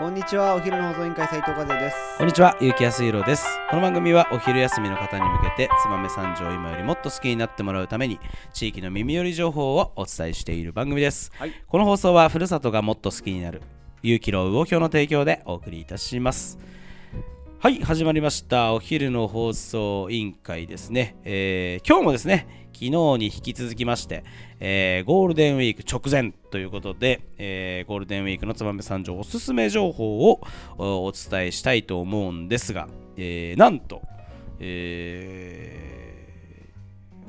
[0.00, 3.46] こんにちはお昼の放送委員会斉藤和也ですこんにちは、ゆうきやすいろです。
[3.68, 8.18] この番組はお昼休みの方に向けて、燕三条を今よりもっと好きになってもらうために、
[8.54, 11.30] 地域の耳寄り情報をお伝えしている番組です。
[11.36, 13.60] はいこの放送は、ふるさとがもっと好きになる、
[14.02, 16.58] 勇気の魚評の提供でお送りいたします。
[17.58, 18.72] はい、始まりました。
[18.72, 21.16] お昼の放送委員会ですね。
[21.24, 24.24] えー今日もですね、昨日に引き続きまして、
[24.58, 30.40] えーゴールデンウィーク直前ということで、えーゴールデンウィークのつばめ三条おすすめ情報を
[30.78, 34.02] おお伝えしたいと思うんですが、えーなんと、
[34.58, 35.90] えー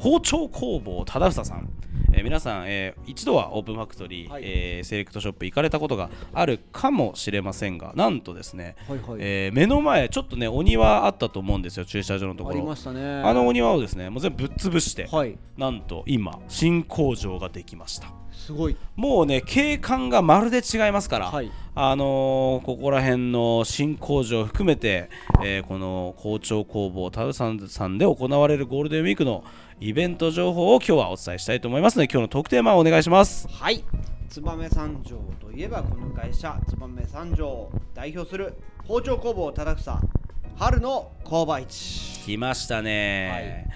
[0.00, 1.68] 包丁工房忠房さん、
[2.12, 4.42] えー皆さん、えー一度はオープンファクトリー、はい。
[4.44, 13.22] えーセレクトショップ行かれたことがあるかもしれませんがなんとですね、はいはい、えー目の前ちょっとねお庭あったと思うんですよ駐車場のとこありろましたね。
[13.22, 15.38] あのお庭をですねもう全部ぶっ潰して、はい。
[15.56, 18.08] なんと今新工場ができました。
[18.32, 18.76] すごい。
[18.96, 25.08] もうね景観がまるで違いますから、はいあのーここら辺の新工場を含めて、
[25.44, 29.44] えーこの包丁工房タウさんさんで行われるゴールデンウィークの
[29.80, 33.48] イベント情報を今日はお伝えしたいと思いますので今日のトークテーマをお願いします。
[33.48, 33.84] はい。
[34.28, 38.54] 燕三条といえばこの会社燕三条を代表する
[38.86, 40.00] 包丁工房忠房
[40.56, 42.20] 春の購買市。
[42.26, 43.66] 来ましたね、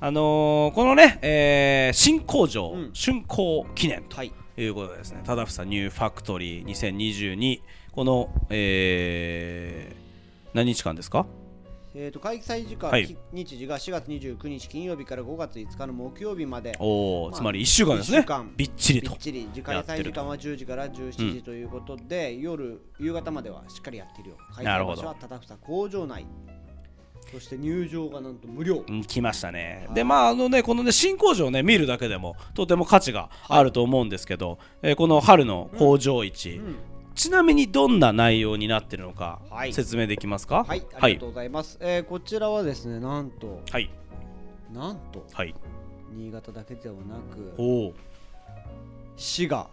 [0.00, 2.90] あのーこのね、えー新工場、うん。
[2.92, 7.60] 竣工記念とはいいうことでですね、ただふさニューファクトリー2022、
[7.92, 10.08] この、えー
[10.54, 11.26] 何日間ですか？
[11.94, 13.06] えー、と開催時間、はい。
[13.06, 16.70] き日時が4月29日金曜日から5月5日の木曜日まで。
[16.78, 16.84] ま
[17.30, 18.18] あつまり1週間ですね。
[18.18, 19.10] 一週間、びっちりと。
[19.10, 19.18] びっ。
[19.18, 19.48] ちり。
[19.52, 26.26] 時開催時間は10時から17時ということで、夜夕方まではしっかりやっているよ開催場所は忠房工場内
[27.32, 28.84] そして入場がなんと無料。
[28.88, 29.84] うん来ましたね。
[29.86, 29.94] はい。
[29.94, 36.76] でまああのねこのね新工場をね見るだけでもとても価値があると思うんですけど、えーこの春の工場市、うん。
[37.14, 39.72] ちなみにどんな内容になってるのか、はい。
[39.72, 40.62] 説明できますか？
[40.62, 41.76] はい、あはいりがとうございます。
[41.80, 43.90] えーこちらはですね、なんと、はい。
[44.72, 45.54] なんと、はい。
[46.12, 47.92] 新潟だけではなく、おー。
[49.16, 49.68] 滋賀、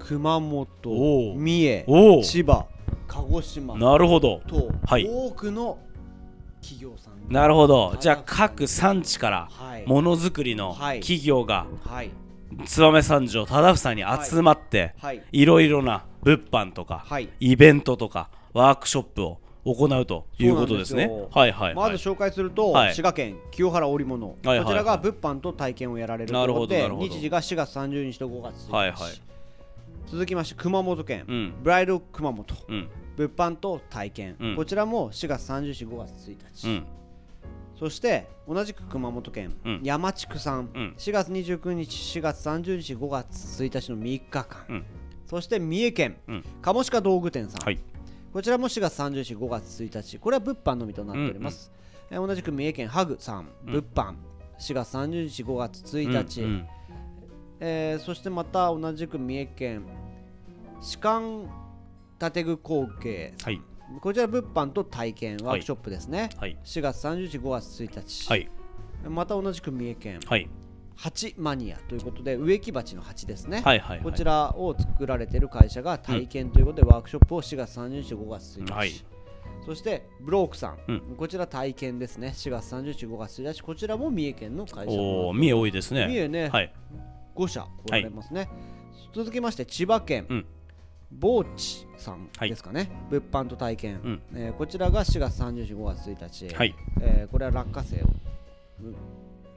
[0.00, 2.66] 熊本三重、千葉、
[3.06, 4.40] 鹿児島なるほど。
[4.48, 5.06] と、はい。
[5.08, 5.78] 多くの
[7.28, 7.96] なるほど。
[8.00, 11.00] じゃあ各産地からはい、ものづくりのはい。
[11.00, 12.10] 企業がはい、
[12.64, 15.44] 燕三条忠房に集まって、はい、い。
[15.44, 17.28] ろいろな物販とか、はい。
[17.40, 21.10] イベントとかワークショップを行うということですね。
[21.32, 21.74] はいはいはい。
[21.74, 22.94] まず紹介すると、はい。
[22.94, 28.98] 滋賀県清原織物、はいはいこちらが物販と体験をやられるということで日時が4月30日と5月1日、はいはい。
[30.06, 31.54] 続きまして熊本県、うん。
[31.62, 32.54] ブライド熊本。
[32.68, 32.88] うん
[33.18, 34.56] 物販と体験、うん。
[34.56, 36.86] こちらも4月30日5月1日、うん。
[37.76, 39.80] そして同じく熊本県、うん。
[39.82, 40.94] 山地区産、うん。
[40.96, 43.34] 4月29日4月30日5月
[43.64, 44.84] 1日の3日間、うん。
[45.26, 46.44] そして三重県、うん。
[46.62, 47.78] 鴨鹿道具店さん、はい。
[48.32, 51.72] こちらも4月30日5月1日これは物販のみとなっております、
[52.10, 53.72] えー同じく三重県ハグさんうん。
[53.72, 54.14] 物販。
[54.60, 56.66] 4月30日5月1日、うん。
[57.58, 59.82] えーそしてまた同じく三重県
[60.80, 61.48] 士官
[62.18, 63.60] 建具工芸はい。
[64.00, 66.58] こちら物販と体験ワークショップですね、はい。
[66.62, 68.50] 4月30日5月1日、はい。
[69.08, 70.20] また同じく三重県。
[70.26, 70.48] はい。
[70.94, 78.90] 鉢マニアということで植木鉢の鉢ですね、はいはいこちらを作られている会社が体験ということで、ワークショップを4月30日5月1日、はい。
[79.64, 81.00] そしてブロークさん、うん。
[81.16, 82.32] こちら体験ですね。
[82.34, 83.62] 4月30日5月1日。
[83.62, 84.92] こちらも三重県の会社。
[84.92, 86.06] おお三重多いですね。
[86.08, 86.72] 三重ね、はい。
[87.38, 88.48] 5社おられますね、
[89.14, 90.46] 続きまして千葉県、うん
[91.10, 94.22] ボーチさんですかね、物販と体験、うん。
[94.34, 96.74] えーこちらが4月30日5月1日、はい。
[97.00, 98.06] えーこれは落花生を
[98.82, 98.94] うん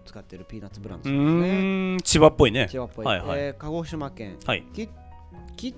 [0.05, 1.97] 使っているピーナッツブランうドですね。
[2.03, 2.67] 千葉っぽいね。
[2.69, 3.39] 千葉っぽい、はいはい。
[3.39, 4.37] えー鹿児島県。
[4.45, 4.63] はい。
[4.73, 4.89] キ
[5.57, 5.75] キッ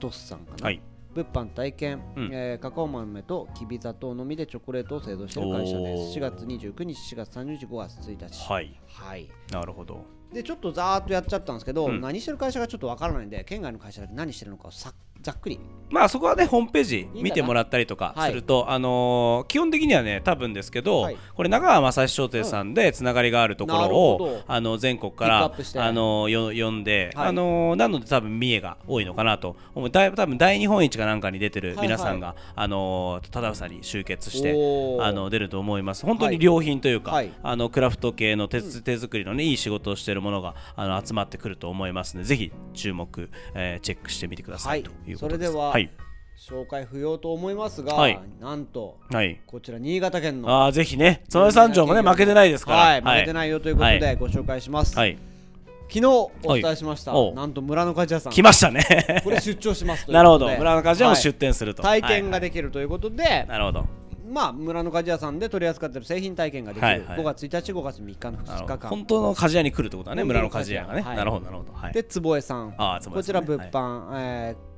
[0.00, 0.80] トスさんかな、はい。
[1.14, 2.30] 物販体験、うん。
[2.32, 6.02] えーカカオ豆ときび砂糖のみでチョコレートを製造している会社です。
[6.02, 6.14] おー。
[6.14, 8.80] 4月29日4月30日5月1日はい。
[8.88, 9.28] はい。
[9.52, 12.00] なるほどでちょっとざーっとやっちゃったんですけど、うん。
[12.00, 14.92] 何してる会社がちょっとわからないんで県外の会社だけ何してるのかをさ
[15.22, 15.60] ざっくり。
[15.92, 18.30] まあそこはねホームページ見てもらったりとかはい。
[18.30, 21.16] すると、あのー基本的にはね多分ですけど、はい。
[21.34, 27.28] これ長川正史商店さんでつながりがあるところを、あの全国からあのーよ呼んで、はい。
[27.28, 29.90] あのーなので多分三重が多いのかなと思う。
[29.90, 34.52] だ多分大日本一かなんかに出てる皆さんが、あのー忠房に集結して
[34.98, 36.06] あの出ると思います。
[36.06, 37.30] 本当に良品というか、はい。
[37.42, 44.82] あのクラフト系の手,、手作りのねいい仕事をしているものがあの集まってくると思いますのでぜひ注目、えーチェックしてみてください、はい。
[44.84, 45.50] ということです。
[45.52, 45.90] それでははい。
[46.36, 48.18] 紹介不要と思いますが、はい。
[48.40, 49.40] なんとはい。
[49.46, 52.78] こちら新潟県のああぜひね、その三条もね、負けてないですから。
[52.78, 53.34] はい、負けてい。
[53.34, 54.98] ないよということでご紹介します。
[54.98, 55.16] はい。
[55.88, 58.32] 昨日お伝えしました、なんと村の鍛冶屋さん。
[58.32, 59.20] 来ましたね。
[59.22, 60.48] これ出張しますというなるほど。
[60.48, 63.86] 村の鍛冶屋もはい出店すると、体験がでできるということで、なるほど。
[64.28, 67.18] まあ村の鍛冶屋さんで取り扱っている製品体験ができる、はいはい。
[67.18, 68.74] 5月1日5月3日の2なるほど。
[68.74, 71.16] 日間本当の鍛冶屋に来るってことだね村の鍛冶屋がね、はい。
[71.16, 71.72] なるほどなるほど。
[71.74, 71.92] はい。
[71.92, 72.74] で坪江さん。
[72.78, 74.71] あー坪こちら物販、えー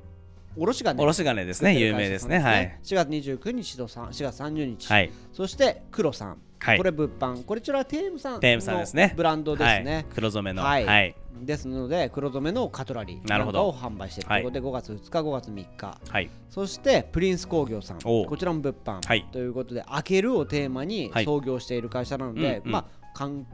[0.57, 1.79] おろし金おろし金ですね。
[1.79, 2.39] 有名ですね。
[2.39, 2.79] はい。
[2.83, 5.11] 4月29日と3 4月30日、はい。
[5.33, 6.79] そして黒さん、はい。
[6.79, 7.45] これ物販。
[7.45, 9.09] こちらはテームさんテームさんですね。
[9.09, 10.63] のブランドですね、はい、黒染めの。
[10.63, 10.85] ははい。
[10.85, 11.15] い、はい。
[11.43, 13.69] ですので黒染めのカトラリーなど。
[13.69, 14.29] を販売している。
[14.29, 14.41] とい。
[14.43, 16.31] うことで、5月2日5月3日。
[16.49, 17.99] そしてプリンス工業さん。
[17.99, 19.27] こちらも物販、はい。
[19.33, 21.25] ということで開けるをテーマにはい。
[21.25, 22.71] 創業している会社なので、うんうん。
[22.71, 22.85] まあ
[23.15, 23.47] 缶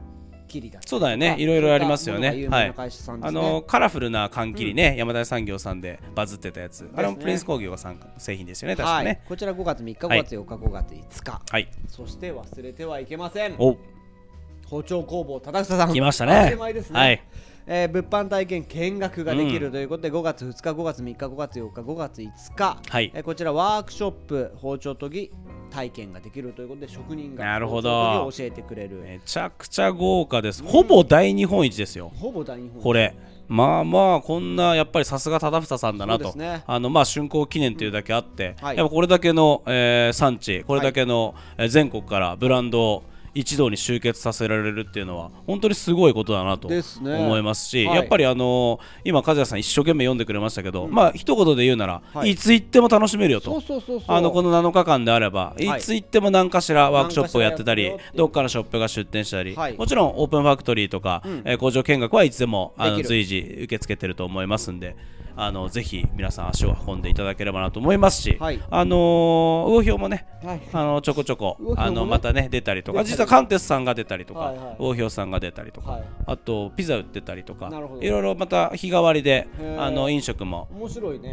[0.51, 1.35] 切りだそうだよね。
[1.39, 2.31] いろいろありますよね。
[2.31, 2.47] そうい。
[3.21, 8.97] あのカラフルな缶切りね、山田産業さんでバズってたやつ、あれもプリンス工業さん製品ですよね確はい。
[8.99, 10.23] かね、こちら5月3日5はい。
[10.23, 13.55] 月4日5月5日、はい、そして忘れてはいけません。
[13.57, 13.77] お
[14.71, 15.93] 包丁工房忠草さん。
[15.93, 16.55] 来ましたね。
[16.55, 17.21] ね、はい。
[17.67, 23.11] えー物販体験見学ができるということで、5月2日5月3日5月4日5月5日、はい。
[23.13, 25.31] えーこちらワークショップ包丁研ぎ
[25.69, 28.29] 体験ができるということで職人がなるほど。
[28.31, 32.13] 教えてくれる、めちゃくちゃ豪華です、ほぼ大日本一ですよ。
[32.15, 33.13] ほぼ大日本これ。
[33.49, 36.63] まあまあこんなやっぱりさすが忠房さんだなと、ね。
[36.65, 38.77] あのまあ竣工記念というだけあって、はい。
[38.77, 47.95] やっぱこれだけの、えー産地これだけの、えー全国からブランドを一堂に集結させられるっていうのは本当にすごいことだなと思いますしはい。
[47.95, 52.31] やっぱりあのー今和也さん一生懸命読んでくれましたけど、まあ一言で言うなら、はい。
[52.31, 53.61] い、つ行っても楽しめるよと。
[54.07, 55.65] あのこの7日間であれば、い。
[55.65, 59.77] い、つ行っても何かしらワークショップをやってたりどっかのショップが出店したり、はい。
[59.77, 61.41] もちろんオープンファクトリーとか、うん。
[61.45, 64.95] えー工場見学はいつでもあの随時受け付けてると思いますんで
[65.35, 68.61] あのぜひ皆さん足を運んでいただければなと思いますし、はい。
[68.69, 70.61] あのー魚票もねはい。
[70.73, 71.73] あのちょこちょこね。
[71.77, 73.03] あのまたね出たりとか。
[73.03, 74.75] 実はカンテスさんが出たりとか、はいはい。
[74.79, 76.03] 魚票さんが出たりとか、はい。
[76.25, 77.67] あとピザ売ってたりとか
[78.01, 79.47] いろいろまた日替わりで
[79.77, 80.67] あの飲食も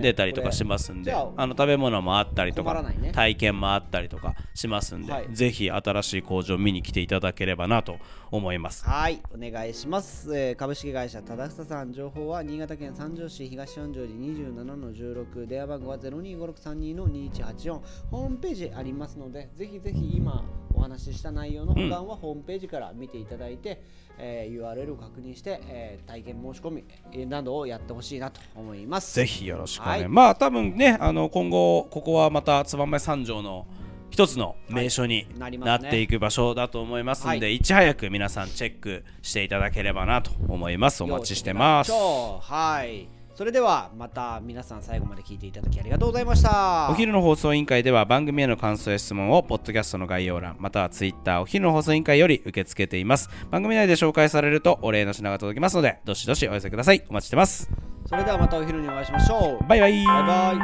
[0.00, 1.24] 出たりとかしますんで、これ。
[1.24, 3.12] じゃああの食べ物もあったりとか、ね。
[3.12, 5.26] 体験もあったりとかしますんで、はい。
[5.32, 7.96] ぜひ新しい工場見に来ていただければなと
[8.30, 8.84] 思います。
[8.84, 10.36] はい、お願いします。
[10.36, 17.80] えー株式会社忠久さん、情報は新潟県三条市東四条寺27の16、電話番号は025632の2184、
[18.10, 20.44] ホームページありますので、ぜひぜひ今
[20.74, 23.82] お話しした内容の保管はホームページから見ていただいて、
[24.18, 29.14] えー URL を確認して、えー体験申し込みえーなどをやってほしいなと思います。
[29.16, 30.08] ぜひよろしくお願い、はい。
[30.08, 33.66] まあ多分ねあの今後ここはまた燕三条の
[34.10, 37.60] 一つの名所になっていく場所だと思いますんで、はい。
[37.60, 41.02] ち早く皆さんチェックしていただければなと思います。
[41.02, 41.92] お待ちしてます。
[41.92, 43.17] はい。
[43.38, 46.88] それではまた皆さん最後まで聞いていただきありがとうございました。
[46.90, 53.30] お昼の放送委員会では番組への感想や質問をポッドキャストの概要欄またはツイッターお昼の放送委員会より受け付けています。
[53.52, 57.04] 番組内で紹介されるとお礼の品が届きますのでどしどしお寄せください。
[57.08, 57.70] お待ちしてます。
[58.06, 59.64] それではまたお昼にお会いしましょう。
[59.68, 60.04] バイバイ。
[60.04, 60.56] バイバイ。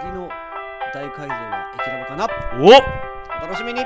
[0.00, 0.28] 次の
[0.92, 2.28] 大改造はエキラボかな。
[2.60, 3.84] おお楽しみに